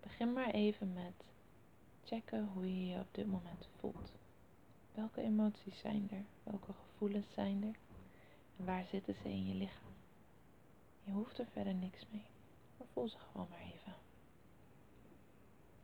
Begin 0.00 0.32
maar 0.32 0.50
even 0.50 0.92
met 0.92 1.24
checken 2.04 2.48
hoe 2.54 2.64
je 2.64 2.86
je 2.86 2.98
op 2.98 3.14
dit 3.14 3.26
moment 3.26 3.68
voelt. 3.78 4.12
Welke 4.94 5.20
emoties 5.20 5.78
zijn 5.78 6.08
er? 6.10 6.24
Welke 6.42 6.72
gevoelens 6.72 7.32
zijn 7.34 7.62
er? 7.62 7.78
En 8.56 8.64
waar 8.64 8.84
zitten 8.84 9.14
ze 9.14 9.28
in 9.28 9.46
je 9.46 9.54
lichaam? 9.54 9.92
Je 11.04 11.12
hoeft 11.12 11.38
er 11.38 11.46
verder 11.46 11.74
niks 11.74 12.06
mee. 12.10 12.26
Maar 12.76 12.86
voel 12.92 13.08
ze 13.08 13.18
gewoon 13.18 13.46
maar 13.50 13.60
even. 13.60 13.94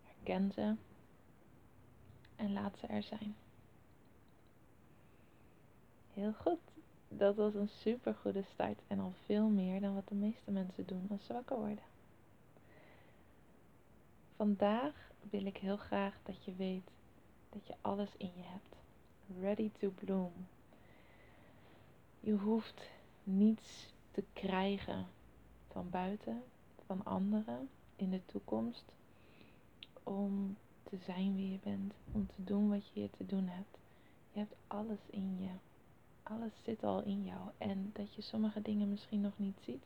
Herken 0.03 0.53
ze 0.53 0.75
en 2.37 2.53
laat 2.53 2.79
ze 2.79 2.87
er 2.87 3.03
zijn. 3.03 3.37
Heel 6.13 6.33
goed. 6.33 6.59
Dat 7.09 7.37
was 7.37 7.55
een 7.55 7.69
super 7.69 8.15
goede 8.15 8.43
start 8.43 8.81
en 8.87 9.01
al 9.01 9.13
veel 9.25 9.49
meer 9.49 9.81
dan 9.81 9.95
wat 9.95 10.09
de 10.09 10.15
meeste 10.15 10.51
mensen 10.51 10.87
doen 10.87 11.07
als 11.11 11.25
ze 11.25 11.33
wakker 11.33 11.57
worden. 11.57 11.85
Vandaag 14.37 15.11
wil 15.31 15.47
ik 15.47 15.57
heel 15.57 15.77
graag 15.77 16.19
dat 16.23 16.45
je 16.45 16.55
weet 16.55 16.91
dat 17.51 17.67
je 17.67 17.75
alles 17.81 18.11
in 18.17 18.33
je 18.37 18.43
hebt. 18.43 18.77
Ready 19.41 19.71
to 19.79 19.91
bloom. 19.91 20.33
Je 22.21 22.33
hoeft 22.33 22.91
niets 23.25 23.93
te 24.11 24.25
krijgen 24.33 25.07
van 25.71 25.91
buiten, 25.91 26.43
van 26.87 27.05
anderen 27.05 27.69
in 27.97 28.11
de 28.11 28.21
toekomst 28.27 28.85
om 30.03 30.57
te 30.83 30.97
zijn 31.05 31.37
wie 31.37 31.51
je 31.51 31.59
bent, 31.63 31.95
om 32.13 32.27
te 32.27 32.45
doen 32.45 32.69
wat 32.69 32.87
je 32.87 33.01
hier 33.01 33.11
te 33.11 33.27
doen 33.27 33.49
hebt. 33.49 33.79
Je 34.33 34.39
hebt 34.39 34.55
alles 34.67 35.01
in 35.11 35.37
je. 35.41 35.51
Alles 36.23 36.53
zit 36.65 36.85
al 36.85 37.03
in 37.03 37.25
jou. 37.25 37.51
En 37.59 37.91
dat 37.93 38.15
je 38.15 38.23
sommige 38.23 38.63
dingen 38.63 38.91
misschien 38.91 39.21
nog 39.21 39.39
niet 39.39 39.59
ziet, 39.65 39.85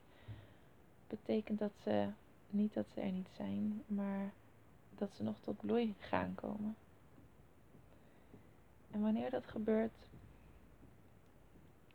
betekent 1.07 1.59
dat 1.59 1.73
ze 1.83 2.09
niet 2.51 2.75
dat 2.75 2.87
ze 2.95 3.01
er 3.01 3.13
niet 3.13 3.29
zijn, 3.37 3.83
maar 3.87 4.33
dat 5.01 5.15
ze 5.15 5.23
nog 5.23 5.41
tot 5.41 5.61
bloei 5.61 5.95
gaan 5.99 6.35
komen. 6.35 6.77
En 8.91 9.01
wanneer 9.01 9.31
dat 9.31 9.47
gebeurt, 9.47 10.09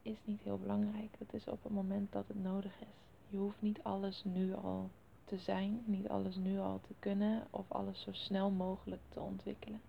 is 0.02 0.17
niet 0.23 0.42
heel 0.42 0.58
belangrijk. 0.58 1.16
Het 1.17 1.34
is 1.34 1.47
op 1.47 1.64
het 1.64 1.72
moment 1.72 2.12
dat 2.12 2.28
het 2.28 2.44
nodig 2.44 2.80
is. 2.80 2.88
Je 3.28 3.38
hoeft 3.38 3.62
niet 3.62 3.84
alles 3.84 4.23
nu 4.23 4.53
al 4.53 4.89
te 5.25 5.38
zijn, 5.38 5.84
niet 5.86 6.09
alles 6.09 6.36
nu 6.36 6.59
al 6.59 6.80
te 6.88 6.94
kunnen 7.00 7.47
of 7.50 7.72
alles 7.72 8.02
zo 8.02 8.12
snel 8.12 8.50
mogelijk 8.50 9.02
te 9.09 9.19
ontwikkelen. 9.19 9.81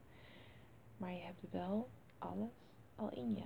Maar 0.97 1.12
je 1.12 1.20
hebt 1.20 1.51
wel 1.51 1.89
alles 2.19 2.53
al 2.95 3.11
in 3.12 3.34
je. 3.34 3.45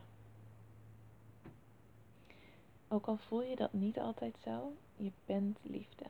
Ook 2.89 3.07
al 3.07 3.17
voel 3.17 3.43
je 3.43 3.57
dat 3.57 3.73
niet 3.73 3.99
altijd 3.99 4.37
zo, 4.45 4.73
je 4.97 5.12
bent 5.25 5.59
liefde. 5.62 6.05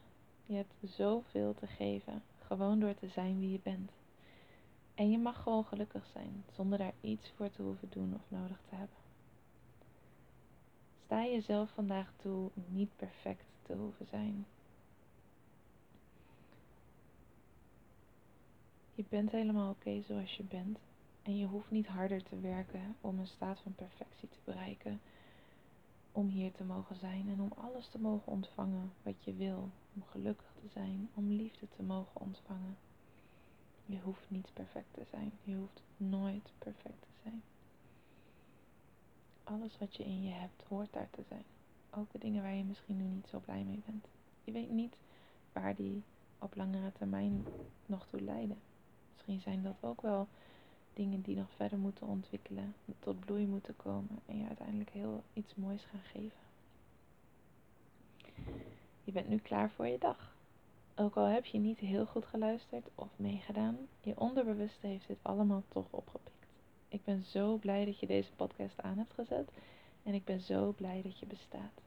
Je 0.46 0.54
hebt 0.54 0.74
zoveel 0.82 1.54
te 1.54 1.66
geven, 1.66 2.22
gewoon 2.56 2.80
door 2.80 2.94
te 2.94 3.08
zijn 3.08 3.38
wie 3.38 3.50
je 3.50 3.60
bent. 3.62 3.90
En 4.94 5.10
je 5.10 5.18
mag 5.18 5.42
gewoon 5.42 5.64
gelukkig 5.64 6.06
zijn, 6.12 6.44
zonder 6.52 6.78
daar 6.78 6.94
iets 7.00 7.32
voor 7.36 7.50
te 7.50 7.62
hoeven 7.62 7.88
doen 7.90 8.14
of 8.14 8.20
nodig 8.28 8.60
te 8.68 8.74
hebben. 8.74 8.96
Sta 11.04 11.24
jezelf 11.24 11.70
vandaag 11.70 12.12
toe 12.16 12.50
niet 12.68 12.96
perfect 12.96 13.44
te 13.62 13.74
hoeven 13.74 14.06
zijn. 14.06 14.46
Je 18.94 19.04
bent 19.08 19.30
helemaal 19.30 19.70
oké 19.70 20.02
zoals 20.02 20.36
je 20.36 20.42
bent. 20.42 20.78
En 21.22 21.36
je 21.36 21.46
hoeft 21.46 21.70
niet 21.70 21.86
harder 21.86 22.22
te 22.22 22.40
werken 22.40 22.96
om 23.00 23.18
een 23.18 23.26
staat 23.26 23.60
van 23.60 23.74
perfectie 23.74 24.28
te 24.28 24.38
bereiken. 24.44 25.00
Om 26.12 26.28
hier 26.28 26.52
te 26.52 26.64
mogen 26.64 26.96
zijn 26.96 27.28
en 27.28 27.40
om 27.40 27.52
alles 27.56 27.88
te 27.88 27.98
mogen 27.98 28.32
ontvangen 28.32 28.92
wat 29.02 29.24
je 29.24 29.34
wil. 29.34 29.70
Om 29.94 30.02
gelukkig 30.10 30.52
te 30.60 30.68
zijn, 30.68 31.10
om 31.14 31.30
liefde 31.30 31.66
te 31.76 31.82
mogen 31.82 32.20
ontvangen. 32.20 32.76
Je 33.86 34.00
hoeft 34.00 34.30
niet 34.30 34.50
perfect 34.52 34.94
te 34.94 35.04
zijn. 35.10 35.32
Je 35.44 35.54
hoeft 35.54 35.82
nooit 35.96 36.52
perfect 36.58 37.00
te 37.00 37.08
zijn. 37.22 37.42
Alles 39.44 39.78
wat 39.78 39.96
je 39.96 40.04
in 40.04 40.22
je 40.22 40.32
hebt 40.32 40.62
hoort 40.68 40.92
daar 40.92 41.10
te 41.10 41.22
zijn. 41.28 41.44
Ook 41.90 42.12
de 42.12 42.18
dingen 42.18 42.42
waar 42.42 42.54
je 42.54 42.64
misschien 42.64 42.96
nu 42.96 43.04
niet 43.04 43.28
zo 43.28 43.38
blij 43.38 43.62
mee 43.62 43.82
bent. 43.86 44.06
Je 44.44 44.52
weet 44.52 44.70
niet 44.70 44.96
waar 45.52 45.74
die 45.74 46.02
op 46.38 46.54
langere 46.54 46.92
termijn 46.92 47.44
nog 47.86 48.06
toe 48.06 48.20
leiden. 48.20 48.58
Misschien 49.12 49.40
zijn 49.40 49.62
dat 49.62 49.76
ook 49.80 50.00
wel 50.00 50.28
dingen 51.00 51.20
die 51.20 51.36
nog 51.36 51.50
verder 51.56 51.78
moeten 51.78 52.06
ontwikkelen, 52.06 52.74
tot 52.98 53.20
bloei 53.20 53.46
moeten 53.46 53.76
komen 53.76 54.18
en 54.26 54.38
je 54.38 54.46
uiteindelijk 54.46 54.90
heel 54.90 55.22
iets 55.32 55.54
moois 55.54 55.84
gaan 55.84 56.02
geven. 56.12 56.38
Je 59.04 59.12
bent 59.12 59.28
nu 59.28 59.38
klaar 59.38 59.70
voor 59.70 59.86
je 59.86 59.98
dag. 59.98 60.34
Ook 60.94 61.16
al 61.16 61.24
heb 61.24 61.44
je 61.44 61.58
niet 61.58 61.78
heel 61.78 62.06
goed 62.06 62.24
geluisterd 62.24 62.88
of 62.94 63.08
meegedaan, 63.16 63.76
je 64.00 64.20
onderbewuste 64.20 64.86
heeft 64.86 65.06
dit 65.06 65.18
allemaal 65.22 65.62
toch 65.68 65.86
opgepikt. 65.90 66.46
Ik 66.88 67.04
ben 67.04 67.22
zo 67.22 67.56
blij 67.56 67.84
dat 67.84 67.98
je 67.98 68.06
deze 68.06 68.32
podcast 68.36 68.82
aan 68.82 68.98
hebt 68.98 69.14
gezet 69.14 69.50
en 70.02 70.14
ik 70.14 70.24
ben 70.24 70.40
zo 70.40 70.72
blij 70.72 71.02
dat 71.02 71.18
je 71.18 71.26
bestaat. 71.26 71.80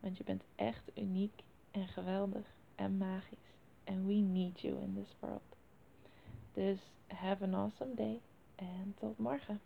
Want 0.00 0.16
je 0.16 0.24
bent 0.24 0.42
echt 0.54 0.90
uniek 0.94 1.42
en 1.70 1.88
geweldig 1.88 2.54
en 2.74 2.96
magisch. 2.96 3.52
And 3.84 4.06
we 4.06 4.14
need 4.14 4.60
you 4.60 4.82
in 4.82 4.94
this 4.94 5.14
world. 5.20 5.56
Dus 6.52 6.78
have 7.06 7.44
an 7.44 7.54
awesome 7.54 7.94
day 7.94 8.20
en 8.60 8.94
tot 9.00 9.18
morgen. 9.18 9.60